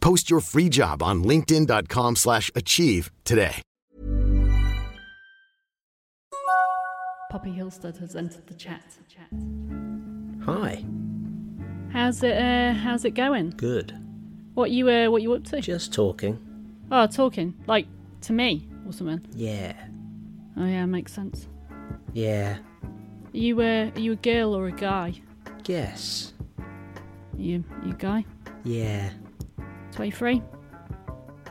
[0.00, 3.62] Post your free job on linkedin.com/achieve slash achieve today.
[7.30, 8.82] Poppy Hillstead has entered the chat.
[10.44, 10.84] Hi.
[11.92, 12.36] How's it?
[12.36, 13.50] Uh, how's it going?
[13.56, 13.94] Good.
[14.54, 14.88] What you?
[14.90, 15.60] Uh, what you up to?
[15.60, 16.38] Just talking.
[16.90, 17.86] Oh, talking like
[18.22, 19.24] to me or something.
[19.32, 19.74] Yeah.
[20.56, 21.46] Oh yeah, makes sense.
[22.12, 22.58] Yeah.
[23.32, 23.60] Are you?
[23.60, 25.14] Uh, are you a girl or a guy?
[25.66, 26.32] Yes.
[27.36, 27.64] You?
[27.84, 28.24] You guy?
[28.64, 29.10] Yeah.
[29.92, 30.42] Twenty three.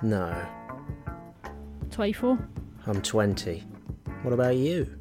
[0.02, 0.45] No.
[1.92, 2.38] Twenty four.
[2.88, 3.64] I'm 20.
[4.23, 4.98] What about you?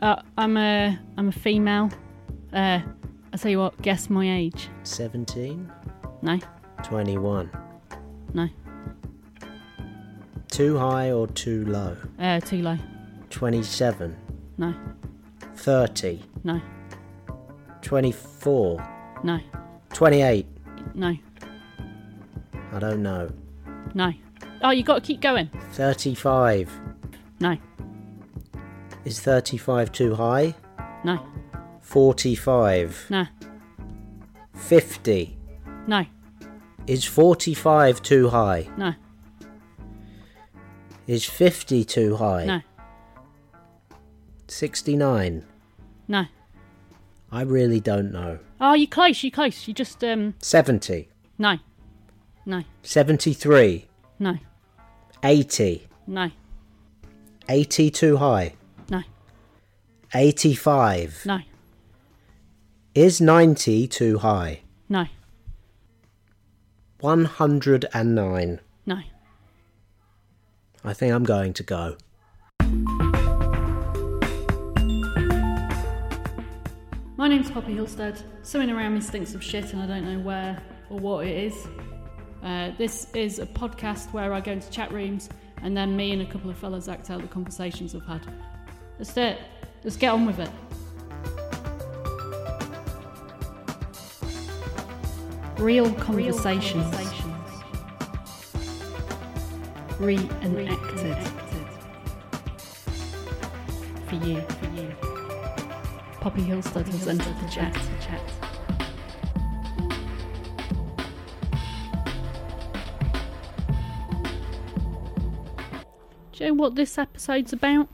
[0.00, 0.98] Uh, I'm a.
[1.18, 1.90] I'm a female.
[2.52, 2.80] Uh,
[3.32, 3.80] I tell you what.
[3.82, 4.68] Guess my age.
[4.84, 5.70] 17?
[6.22, 6.38] No.
[6.82, 7.50] 21.
[8.32, 8.48] No.
[10.48, 11.96] Too high or too low?
[12.18, 12.78] Uh, too low.
[13.30, 14.16] 27.
[14.56, 14.74] No.
[15.56, 16.22] 30.
[16.44, 16.60] No.
[17.82, 18.88] 24.
[19.24, 19.38] No.
[19.92, 20.46] 28.
[20.94, 21.14] No.
[22.76, 23.32] I don't know.
[23.94, 24.12] No.
[24.62, 25.48] Oh, you got to keep going.
[25.72, 26.70] 35.
[27.40, 27.56] No.
[29.06, 30.54] Is 35 too high?
[31.02, 31.26] No.
[31.80, 33.06] 45.
[33.08, 33.24] No.
[34.54, 35.38] 50.
[35.86, 36.04] No.
[36.86, 38.68] Is 45 too high?
[38.76, 38.92] No.
[41.06, 42.44] Is 50 too high?
[42.44, 42.60] No.
[44.48, 45.46] 69.
[46.08, 46.26] No.
[47.32, 48.38] I really don't know.
[48.60, 49.22] Oh, you're close.
[49.24, 49.66] you're close.
[49.66, 50.34] You just um.
[50.42, 51.08] 70.
[51.38, 51.56] No.
[52.48, 52.62] No.
[52.84, 53.86] 73.
[54.20, 54.38] No.
[55.24, 55.88] 80.
[56.06, 56.30] No.
[57.48, 58.54] 80 too high?
[58.88, 59.02] No.
[60.14, 61.22] 85.
[61.26, 61.40] No.
[62.94, 64.60] Is 90 too high?
[64.88, 65.06] No.
[67.00, 68.60] 109.
[68.86, 69.00] No.
[70.84, 71.96] I think I'm going to go.
[77.16, 78.22] My name's Poppy Hillstead.
[78.42, 81.66] Something around me stinks of shit, and I don't know where or what it is.
[82.46, 85.28] Uh, this is a podcast where I go into chat rooms
[85.62, 88.20] and then me and a couple of fellas act out the conversations I've had.
[89.00, 89.40] Let's it.
[89.82, 90.50] Let's get on with it.
[95.58, 96.94] Real conversations.
[99.98, 101.16] Reenacted.
[104.06, 104.40] For you.
[104.40, 104.94] For you.
[106.20, 107.74] Poppy Hillstead has entered the chat.
[108.00, 108.45] chat.
[116.46, 117.88] Know what this episode's about?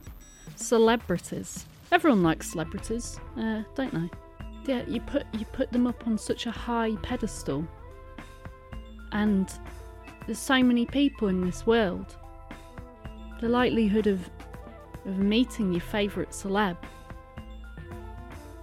[0.55, 1.65] Celebrities.
[1.91, 4.09] Everyone likes celebrities, uh, don't they?
[4.65, 7.67] Yeah, you put you put them up on such a high pedestal,
[9.11, 9.51] and
[10.25, 12.15] there's so many people in this world.
[13.41, 14.29] The likelihood of
[15.05, 16.77] of meeting your favourite celeb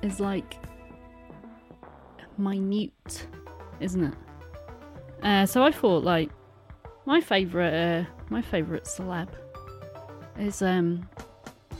[0.02, 0.56] is like
[2.38, 3.26] minute,
[3.80, 4.14] isn't it?
[5.22, 6.30] Uh, so I thought like
[7.04, 9.28] my favourite uh, my favourite celeb
[10.40, 11.08] is um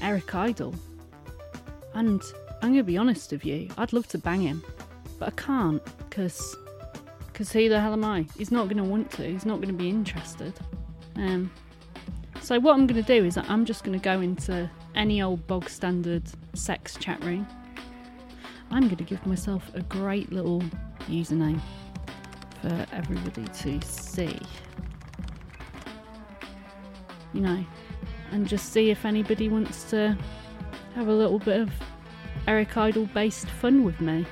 [0.03, 0.75] Eric Idle.
[1.94, 2.22] And
[2.62, 4.62] I'm gonna be honest with you, I'd love to bang him,
[5.19, 6.56] but I can't because
[7.32, 8.26] because who the hell am I?
[8.37, 9.31] He's not gonna want to.
[9.31, 10.53] He's not gonna be interested.
[11.16, 11.50] Um.
[12.43, 16.22] So what I'm gonna do is I'm just gonna go into any old bog standard
[16.54, 17.47] sex chat room.
[18.71, 20.62] I'm gonna give myself a great little
[21.09, 21.60] username
[22.60, 24.39] for everybody to see.
[27.33, 27.65] You know,
[28.32, 30.16] and just see if anybody wants to
[30.94, 31.71] have a little bit of
[32.47, 34.27] Eric Idle based fun with me.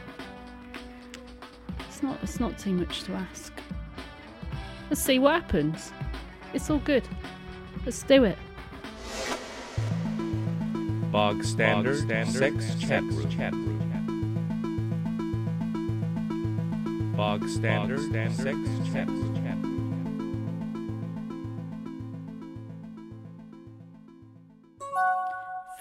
[1.88, 3.52] It's not it's not too much to ask.
[4.90, 5.92] Let's see what happens.
[6.54, 7.06] It's all good.
[7.84, 8.38] Let's do it.
[11.10, 11.98] Bog standard,
[12.28, 13.84] sex chat room.
[17.16, 18.00] Bog standard,
[18.34, 18.58] sex
[18.92, 19.37] chat room.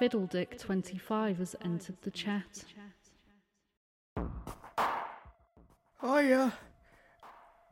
[0.07, 2.63] Fiddledick25 has entered the chat.
[6.01, 6.51] I uh,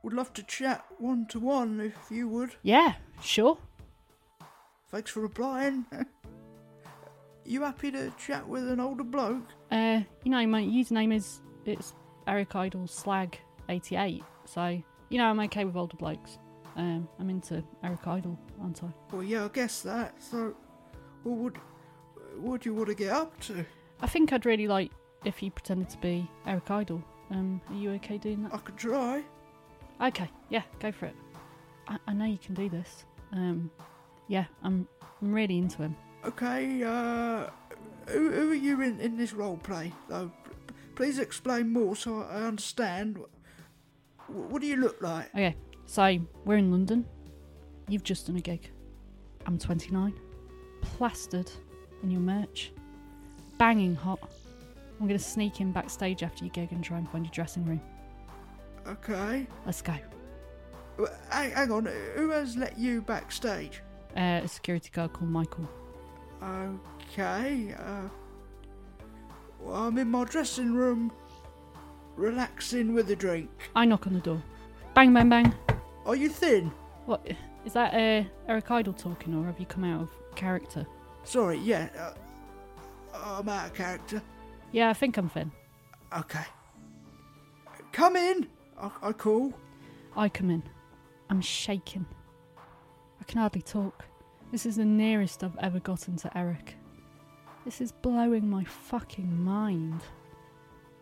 [0.04, 2.56] would love to chat one to one if you would.
[2.62, 3.58] Yeah, sure.
[4.90, 5.86] Thanks for replying.
[7.46, 9.48] you happy to chat with an older bloke?
[9.72, 11.94] Uh, you know, my username is it's
[12.28, 13.40] Eric Idle Slag
[13.70, 14.24] 88.
[14.44, 16.38] So, you know, I'm okay with older blokes.
[16.76, 18.88] Um, I'm into Eric Idle, aren't I?
[19.14, 20.22] Well, yeah, I guess that.
[20.22, 20.54] So,
[21.24, 21.60] what would
[22.40, 23.66] what do you want to get up to?
[24.02, 24.92] I think I'd really like
[25.24, 27.04] if you pretended to be Eric Idle.
[27.32, 28.54] Um, are you okay doing that?
[28.54, 29.24] I could try.
[30.02, 31.16] Okay, yeah, go for it.
[31.88, 33.06] I, I know you can do this.
[33.32, 33.72] Um,
[34.28, 34.88] yeah, I'm
[35.22, 35.96] I'm really into him.
[36.26, 36.84] Okay.
[36.84, 37.48] Uh,
[38.08, 39.92] who, who are you in in this role play?
[40.10, 40.32] Though,
[40.68, 43.20] P- please explain more so I understand.
[44.28, 45.30] What do you look like?
[45.34, 45.56] Okay,
[45.86, 47.06] so we're in London.
[47.88, 48.70] You've just done a gig.
[49.46, 50.14] I'm 29.
[50.82, 51.52] Plastered
[52.06, 52.72] in your merch.
[53.58, 54.20] Banging hot.
[55.00, 57.66] I'm going to sneak in backstage after your gig and try and find your dressing
[57.66, 57.82] room.
[58.88, 59.48] Okay.
[59.66, 59.96] Let's go.
[60.98, 61.90] Well, Hang, hang on.
[62.16, 63.82] Who has let you backstage?
[64.16, 65.68] Uh, a security guard called Michael.
[66.42, 67.74] Okay.
[67.78, 68.08] Uh,
[69.60, 71.12] well, I'm in my dressing room,
[72.16, 73.50] relaxing with a drink.
[73.76, 74.42] I knock on the door.
[74.94, 75.54] Bang, bang, bang.
[76.06, 76.72] Are you thin?
[77.06, 77.28] What?
[77.66, 80.86] Is that uh, Eric Idle talking or have you come out of character?
[81.26, 81.58] Sorry.
[81.58, 81.90] Yeah.
[81.98, 82.14] Uh,
[83.42, 84.22] I'm out of character.
[84.72, 85.52] Yeah, I think I'm thin.
[86.18, 86.44] Okay.
[87.92, 88.48] Come in.
[88.80, 89.54] I, I call.
[90.16, 90.64] I come in.
[91.30, 92.06] I'm shaking.
[93.20, 94.06] I can hardly talk.
[94.52, 96.76] This is the nearest I've ever gotten to Eric.
[97.66, 100.02] This is blowing my fucking mind.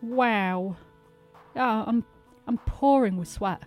[0.01, 0.77] Wow.
[1.55, 2.05] Yeah, I'm
[2.47, 3.63] I'm pouring with sweat.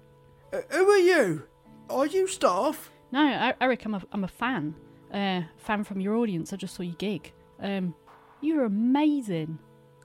[0.53, 1.43] Uh, who are you?
[1.91, 2.91] Are you staff?
[3.13, 4.75] No, Eric, I'm a I'm a fan.
[5.17, 6.53] Uh, fan from your audience.
[6.53, 7.33] I just saw your gig.
[7.61, 7.95] Um,
[8.43, 9.59] you're amazing.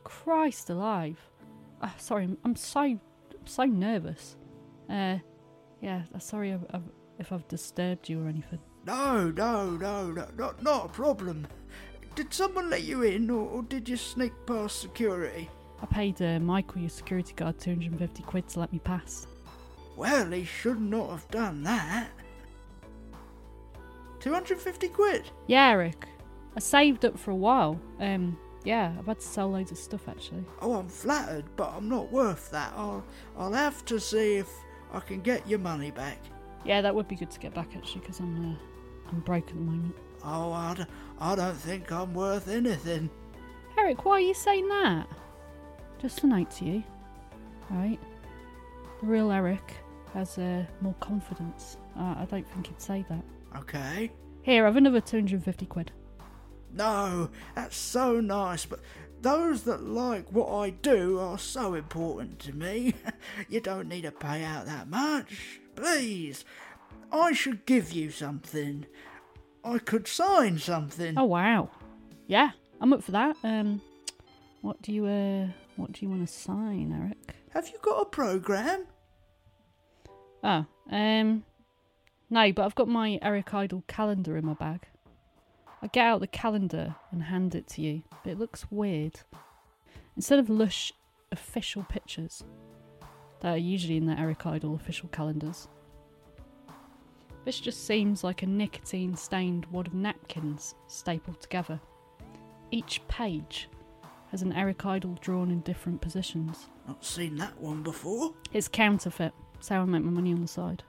[0.06, 1.20] Christ alive.
[1.82, 3.02] Uh, sorry, I'm, so I'm
[3.44, 4.38] so nervous.
[4.90, 5.18] Uh,
[5.82, 8.60] yeah, uh, sorry I've, I've, if I've disturbed you or anything.
[8.86, 11.46] No, no, no, no, not, not a problem.
[12.16, 15.50] Did someone let you in, or, or did you sneak past security?
[15.82, 19.28] I paid uh, Michael, your security guard, 250 quid to let me pass.
[19.98, 22.08] Well, he should not have done that.
[24.22, 25.30] 250 quid?
[25.48, 26.08] Yeah, Eric.
[26.56, 27.80] I saved up for a while.
[28.00, 30.44] Um, yeah, I've had to sell loads of stuff actually.
[30.62, 32.72] Oh, I'm flattered, but I'm not worth that.
[32.76, 33.04] I'll,
[33.38, 34.50] I'll have to see if
[34.94, 36.20] I can get your money back.
[36.64, 38.56] Yeah, that would be good to get back actually, because I'm uh,
[39.10, 39.96] I'm broke at the moment.
[40.24, 40.86] Oh, I, d-
[41.20, 43.10] I don't think I'm worth anything.
[43.78, 45.08] Eric, why are you saying that?
[46.00, 46.84] Just note to you,
[47.72, 48.00] right?
[49.00, 49.74] The real Eric
[50.14, 51.78] has uh, more confidence.
[51.98, 53.24] Uh, I don't think he'd say that.
[53.58, 54.12] Okay.
[54.44, 55.92] Here, I have another 250 quid.
[56.74, 58.80] No, that's so nice, but
[59.22, 62.96] those that like what I do are so important to me.
[63.50, 65.60] you don't need to pay out that much.
[65.76, 66.46] Please,
[67.12, 68.86] I should give you something.
[69.64, 71.18] I could sign something.
[71.18, 71.70] Oh wow,
[72.28, 73.36] yeah, I'm up for that.
[73.44, 73.82] Um,
[74.62, 77.36] what do you uh, what do you want to sign, Eric?
[77.50, 78.88] Have you got a program?
[80.44, 81.44] Oh, um,
[82.32, 84.88] no, but I've got my Eric Idle calendar in my bag.
[85.82, 89.20] I get out the calendar and hand it to you, but it looks weird.
[90.16, 90.94] Instead of lush
[91.34, 92.44] official pictures
[93.42, 95.68] that are usually in the Eric Idle official calendars,
[97.44, 101.82] this just seems like a nicotine stained wad of napkins stapled together.
[102.72, 103.68] Each page
[104.30, 106.70] has an Eric Idle drawn in different positions.
[106.88, 108.34] Not seen that one before.
[108.54, 109.34] It's counterfeit.
[109.56, 110.84] That's how I make my money on the side.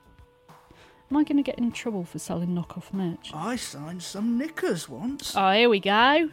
[1.12, 3.32] Am I going to get in trouble for selling knockoff merch?
[3.34, 5.34] I signed some knickers once.
[5.36, 6.30] Oh, here we go.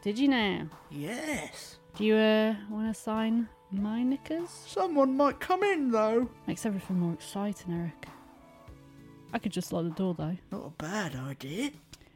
[0.00, 0.68] Did you now?
[0.90, 1.76] Yes.
[1.98, 4.48] Do you uh, want to sign my knickers?
[4.48, 6.30] Someone might come in though.
[6.46, 8.06] Makes everything more exciting, Eric.
[9.34, 10.38] I could just lock the door though.
[10.50, 11.72] Not a bad idea.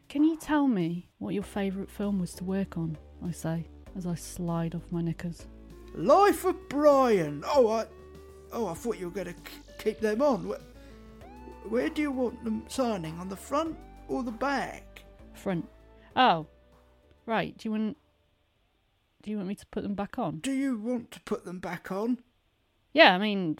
[0.09, 2.97] Can you tell me what your favourite film was to work on?
[3.23, 5.47] I say as I slide off my knickers.
[5.95, 7.45] Life of Brian.
[7.47, 7.85] Oh, I.
[8.55, 9.35] Oh, I thought you were going to
[9.79, 10.57] keep them on.
[11.68, 13.18] Where, do you want them signing?
[13.18, 13.76] On the front
[14.09, 15.02] or the back?
[15.33, 15.66] Front.
[16.14, 16.47] Oh,
[17.26, 17.56] right.
[17.56, 17.97] Do you want?
[19.23, 20.38] Do you want me to put them back on?
[20.40, 22.18] Do you want to put them back on?
[22.92, 23.56] Yeah, I mean,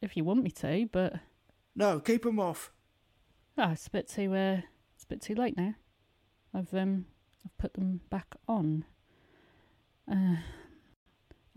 [0.00, 1.14] if you want me to, but
[1.74, 2.70] No, keep them off.
[3.58, 4.32] oh, it's a bit too.
[4.34, 4.60] Uh,
[4.94, 5.74] it's a bit too late now.
[6.54, 7.06] I've um,
[7.44, 8.84] I've put them back on.
[10.10, 10.36] Uh,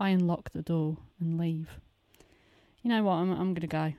[0.00, 1.78] I unlock the door and leave.
[2.82, 3.14] You know what?
[3.14, 3.94] I'm I'm gonna go.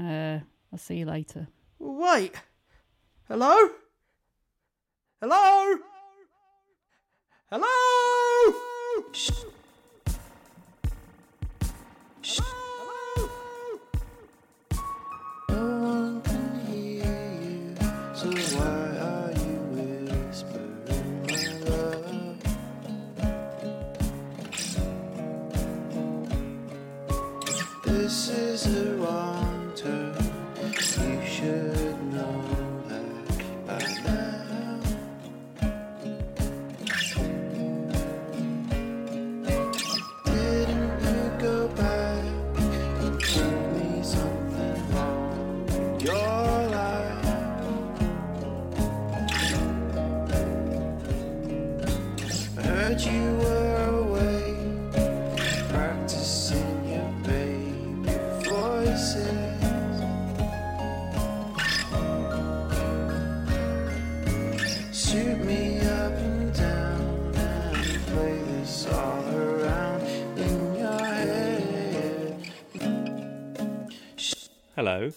[0.00, 0.38] Uh,
[0.72, 1.48] I'll see you later.
[1.78, 2.34] Wait.
[3.28, 3.56] Hello?
[5.20, 5.78] Hello?
[7.50, 8.54] Hello?
[12.22, 12.40] This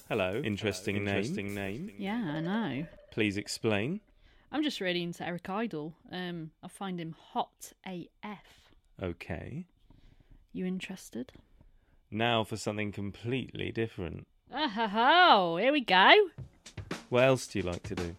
[0.07, 0.41] Hello, hello.
[0.41, 1.07] Interesting name.
[1.07, 1.91] Interesting name.
[1.97, 2.85] Yeah, I know.
[3.11, 3.99] Please explain.
[4.51, 5.93] I'm just really into Eric Idle.
[6.11, 8.71] Um, I find him hot AF.
[9.01, 9.65] Okay.
[10.53, 11.33] You interested?
[12.09, 14.27] Now for something completely different.
[14.53, 15.55] Ah ha ha!
[15.57, 16.11] Here we go.
[17.09, 18.15] What else do you like to do?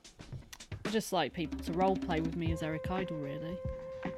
[0.85, 3.57] I just like people to role play with me as Eric Idle, really.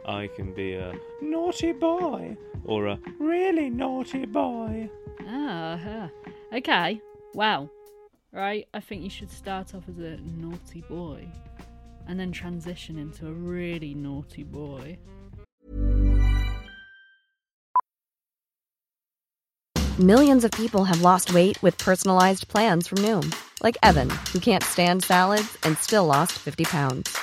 [0.06, 4.88] I can be a naughty boy or a really naughty boy.
[5.26, 6.08] Ah, huh.
[6.52, 7.00] okay.
[7.34, 7.68] Well,
[8.32, 8.68] right.
[8.72, 11.26] I think you should start off as a naughty boy,
[12.06, 14.98] and then transition into a really naughty boy.
[19.98, 24.62] Millions of people have lost weight with personalized plans from Noom, like Evan, who can't
[24.62, 27.16] stand salads and still lost 50 pounds.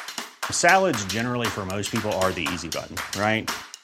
[0.49, 3.49] Salads, generally, for most people, are the easy button, right?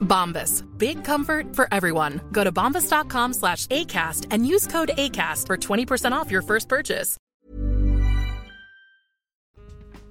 [0.00, 0.64] Bombas.
[0.78, 2.20] Big comfort for everyone.
[2.32, 7.18] Go to bombas.com slash ACAST and use code ACAST for 20% off your first purchase.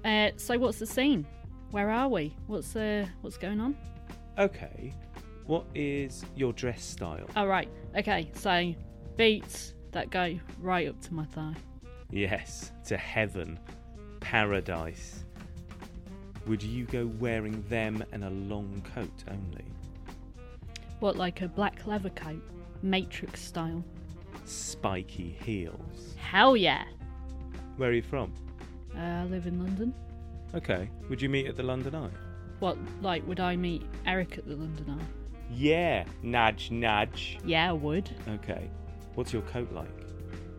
[0.05, 1.25] Uh, so what's the scene?
[1.71, 2.35] Where are we?
[2.45, 3.75] What's uh, what's going on?
[4.37, 4.93] Okay.
[5.47, 7.27] What is your dress style?
[7.35, 7.67] All right.
[7.97, 8.29] Okay.
[8.35, 8.73] So
[9.17, 11.55] beats that go right up to my thigh.
[12.11, 13.59] Yes, to heaven,
[14.19, 15.23] paradise.
[16.45, 19.65] Would you go wearing them and a long coat only?
[20.99, 22.41] What, like a black leather coat,
[22.81, 23.83] Matrix style?
[24.45, 26.15] Spiky heels.
[26.17, 26.83] Hell yeah.
[27.77, 28.33] Where are you from?
[28.95, 29.93] Uh, I live in London.
[30.53, 30.89] Okay.
[31.09, 32.09] Would you meet at the London Eye?
[32.59, 35.05] What, like, would I meet Eric at the London Eye?
[35.51, 36.05] Yeah.
[36.23, 37.37] Nudge, nudge.
[37.43, 38.09] Yeah, I would.
[38.29, 38.69] Okay.
[39.15, 39.89] What's your coat like?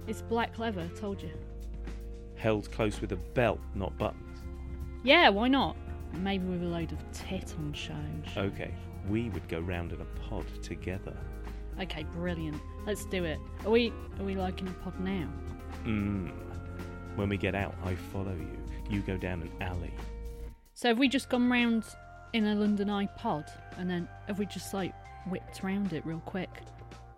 [0.07, 1.33] It's black leather, told you.
[2.37, 4.41] Held close with a belt, not buttons.
[5.03, 5.77] Yeah, why not?
[6.19, 7.95] Maybe with a load of tit on show.
[8.37, 8.73] Okay,
[9.09, 11.17] we would go round in a pod together.
[11.81, 12.61] Okay, brilliant.
[12.87, 13.39] Let's do it.
[13.65, 15.29] Are we are we like in a pod now?
[15.85, 16.33] Mmm.
[17.17, 18.59] When we get out, I follow you.
[18.91, 19.93] You go down an alley.
[20.75, 21.85] So have we just gone round
[22.33, 24.95] in a London Eye pod and then have we just like
[25.27, 26.51] whipped round it real quick?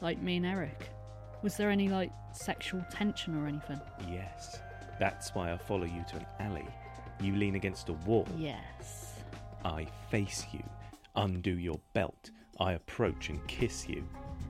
[0.00, 0.90] Like me and Eric?
[1.42, 3.80] Was there any like sexual tension or anything?
[4.08, 4.60] Yes.
[4.98, 6.66] That's why I follow you to an alley.
[7.20, 8.26] You lean against a wall.
[8.36, 9.14] Yes.
[9.64, 10.62] I face you.
[11.16, 12.30] Undo your belt.
[12.60, 14.04] I approach and kiss you.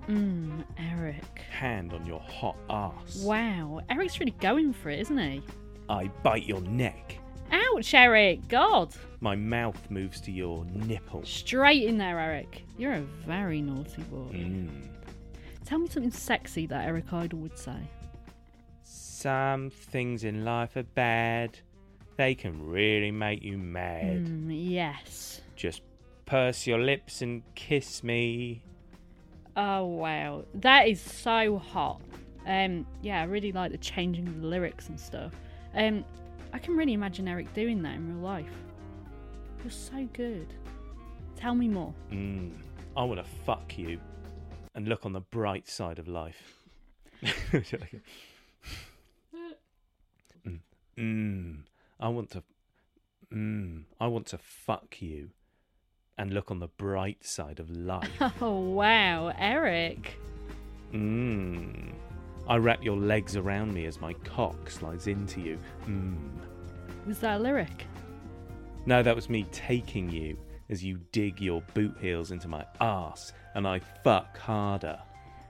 [0.09, 1.43] Mmm, Eric.
[1.51, 3.23] Hand on your hot ass.
[3.23, 5.43] Wow, Eric's really going for it, isn't he?
[5.89, 7.19] I bite your neck.
[7.51, 8.49] Ouch, Eric!
[8.49, 8.95] God!
[9.21, 11.25] My mouth moves to your nipple.
[11.25, 12.65] Straight in there, Eric.
[12.77, 14.33] You're a very naughty boy.
[14.33, 14.89] Mm.
[15.65, 17.77] Tell me something sexy that Eric Idle would say.
[18.83, 21.59] Some things in life are bad.
[22.17, 24.27] They can really make you mad.
[24.27, 25.41] Mm, yes.
[25.57, 25.83] Just
[26.29, 28.63] purse your lips and kiss me.
[29.57, 32.03] Oh wow, that is so hot.
[32.47, 35.33] Um, yeah, I really like the changing of the lyrics and stuff.
[35.75, 36.05] Um,
[36.53, 38.53] I can really imagine Eric doing that in real life.
[39.65, 40.53] You're so good.
[41.35, 41.95] Tell me more.
[42.13, 42.53] Mm.
[42.97, 43.99] I want to fuck you
[44.75, 46.63] and look on the bright side of life.
[47.23, 48.01] mm.
[50.99, 51.59] Mm.
[51.99, 52.43] I want to.
[53.33, 53.85] Mm.
[53.99, 55.31] I want to fuck you
[56.19, 58.11] and look on the bright side of life.
[58.41, 60.19] Oh wow, Eric.
[60.93, 61.93] Mmm.
[62.49, 65.59] I wrap your legs around me as my cock slides into you.
[65.87, 66.17] Mmm.
[67.07, 67.87] Was that a lyric?
[68.87, 70.37] No, that was me taking you
[70.71, 74.99] as you dig your boot heels into my ass and I fuck harder.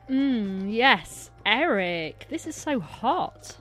[0.09, 2.27] Mmm, yes, Eric.
[2.31, 3.57] This is so hot.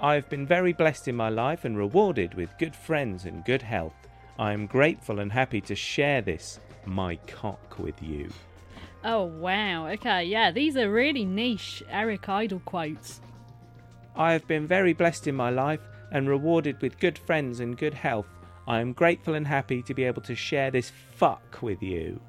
[0.00, 3.94] I've been very blessed in my life and rewarded with good friends and good health.
[4.38, 8.30] I am grateful and happy to share this, my cock, with you.
[9.04, 13.20] Oh wow, okay, yeah, these are really niche Eric Idle quotes.
[14.14, 15.80] I have been very blessed in my life
[16.12, 18.28] and rewarded with good friends and good health.
[18.66, 22.20] I am grateful and happy to be able to share this fuck with you.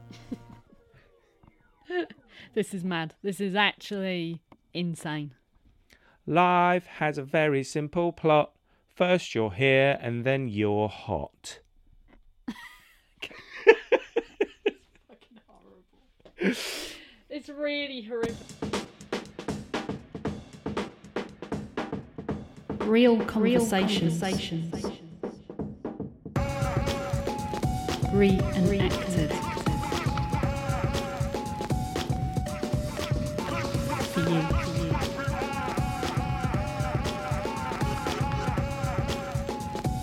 [2.53, 3.15] this is mad.
[3.21, 4.41] This is actually
[4.73, 5.33] insane.
[6.25, 8.53] Life has a very simple plot.
[8.95, 11.59] First you're here and then you're hot.
[16.41, 18.37] It's really horrific.
[22.79, 24.21] Real conversations.
[28.13, 29.31] Reenacted.
[34.05, 34.41] For you.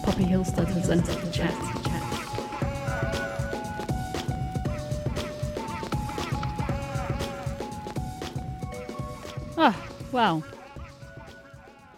[0.03, 1.95] Poppy Hillstead has entered the chat.
[10.16, 10.42] Well.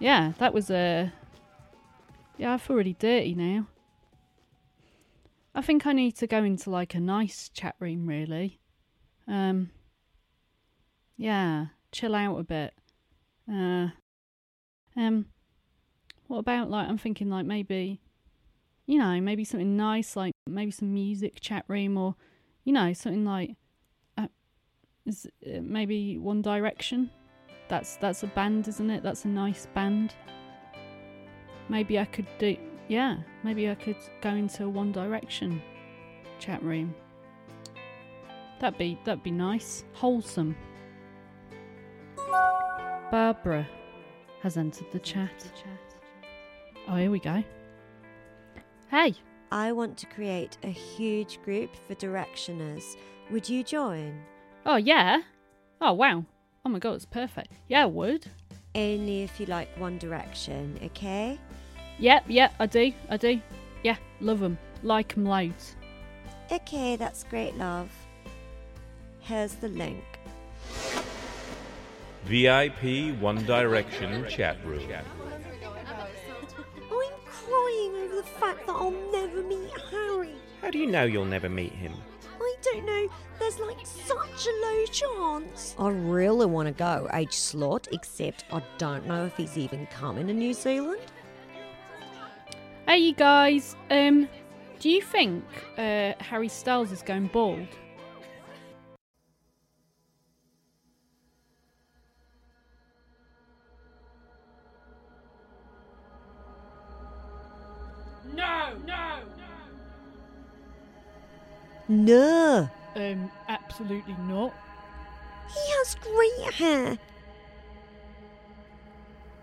[0.00, 1.12] Yeah, that was a.
[2.37, 3.68] Yeah, I feel really dirty now.
[5.54, 8.59] I think I need to go into like a nice chat room, really.
[9.28, 9.70] Um.
[11.16, 12.74] Yeah, chill out a bit.
[13.48, 13.90] Uh.
[14.96, 15.26] Um.
[16.26, 18.00] What about like I'm thinking like maybe,
[18.87, 22.16] you know, maybe something nice like maybe some music chat room or,
[22.64, 23.54] you know, something like,
[24.16, 24.26] uh,
[25.07, 27.11] is uh, maybe One Direction.
[27.68, 29.02] That's that's a band, isn't it?
[29.02, 30.14] That's a nice band.
[31.68, 32.57] Maybe I could do
[32.88, 35.61] yeah, maybe I could go into a One Direction
[36.38, 36.94] chat room.
[38.61, 39.85] That'd be that'd be nice.
[39.92, 40.57] Wholesome.
[43.11, 43.66] Barbara
[44.42, 45.50] has entered the chat.
[46.88, 47.42] Oh, here we go.
[48.90, 49.14] Hey.
[49.50, 52.96] I want to create a huge group for directioners.
[53.31, 54.20] Would you join?
[54.66, 55.22] Oh yeah.
[55.81, 56.24] Oh wow.
[56.68, 57.50] Oh my god, it's perfect.
[57.68, 58.26] Yeah, I would.
[58.74, 61.38] Only if you like One Direction, okay?
[61.98, 62.92] Yep, yep, I do.
[63.09, 63.40] I do.
[63.83, 64.59] Yeah, love them.
[64.83, 65.76] Like them loads.
[66.52, 67.90] Okay, that's great, love.
[69.20, 70.04] Here's the link.
[72.26, 74.83] VIP One Direction chat room.
[76.90, 80.35] Oh, I'm crying over the fact that I'll never meet Harry.
[80.61, 81.94] How do you know you'll never meet him?
[82.59, 83.09] I don't know.
[83.38, 85.77] There's like such a low chance.
[85.79, 90.27] I really want to go, H slot, except I don't know if he's even coming
[90.27, 91.01] to New Zealand.
[92.87, 93.77] Hey, you guys.
[93.90, 94.29] Um,
[94.81, 95.44] do you think
[95.77, 97.68] uh, Harry Styles is going bald?
[111.88, 112.70] No.
[112.94, 114.55] Um, absolutely not.
[115.48, 116.98] He has great hair.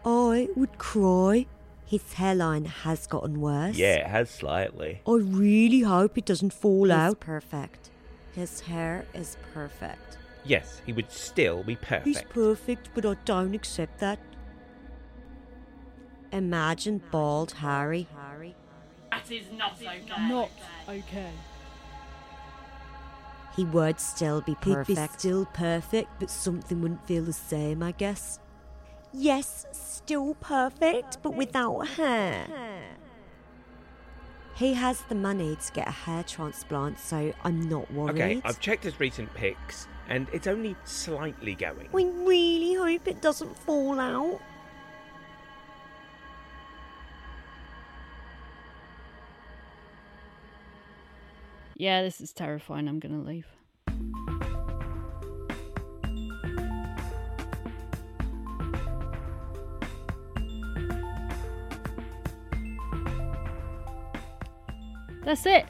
[0.05, 1.47] I would cry.
[1.86, 3.75] His hairline has gotten worse.
[3.75, 5.01] Yeah, it has slightly.
[5.08, 7.19] I really hope it doesn't fall He's out.
[7.19, 7.89] perfect.
[8.34, 10.17] His hair is perfect.
[10.43, 12.05] Yes, he would still be perfect.
[12.05, 12.34] He's perfect.
[12.34, 14.19] perfect, but I don't accept that.
[16.31, 18.08] Imagine bald Harry.
[19.12, 20.01] That is not okay.
[20.27, 20.51] Not
[20.89, 21.31] okay.
[23.55, 24.87] He would still be He'd perfect.
[24.87, 28.39] be still perfect, but something wouldn't feel the same, I guess.
[29.13, 32.47] Yes, still perfect, but without hair.
[34.55, 38.15] He has the money to get a hair transplant, so I'm not worried.
[38.21, 41.89] Okay, I've checked his recent pics, and it's only slightly going.
[41.91, 44.39] We really hope it doesn't fall out.
[51.77, 52.88] Yeah, this is terrifying.
[52.88, 53.47] I'm gonna leave.
[65.25, 65.65] That's it.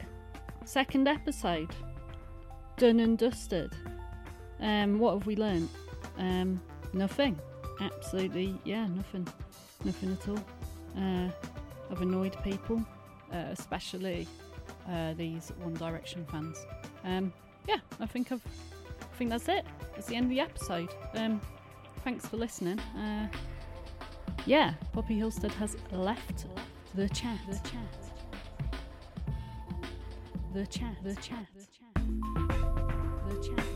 [0.64, 1.74] Second episode.
[2.76, 3.72] Done and dusted.
[4.60, 5.68] Um, what have we learned?
[6.18, 7.36] Um, nothing.
[7.80, 9.26] Absolutely, yeah, nothing.
[9.84, 10.44] Nothing at all.
[10.96, 11.30] Uh,
[11.90, 12.84] I've annoyed people,
[13.32, 14.28] uh, especially
[14.88, 16.64] uh, these One Direction fans.
[17.04, 17.32] Um,
[17.68, 18.42] yeah, I think I've.
[19.00, 19.64] I think that's it.
[19.94, 20.90] That's the end of the episode.
[21.14, 21.40] Um,
[22.04, 22.78] thanks for listening.
[22.78, 23.28] Uh,
[24.44, 26.46] yeah, Poppy Hillstead has left
[26.94, 27.38] the chat.
[27.48, 27.82] The chat.
[30.52, 30.96] The chat.
[31.02, 31.14] The chat.
[31.14, 31.46] The chat.
[31.56, 31.96] The chat.
[33.28, 33.75] The chat.